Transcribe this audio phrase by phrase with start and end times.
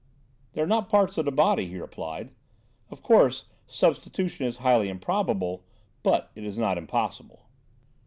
[0.53, 2.31] "They're not parts of the body," he replied.
[2.89, 5.63] "Of course, substitution is highly improbable.
[6.01, 7.45] But it is not impossible."